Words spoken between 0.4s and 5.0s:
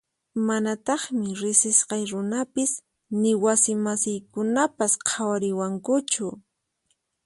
Manataqmi riqsisqay runapis ni wasi masiykunapas